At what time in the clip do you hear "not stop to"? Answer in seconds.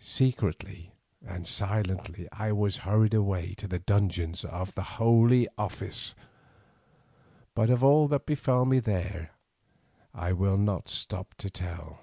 10.58-11.48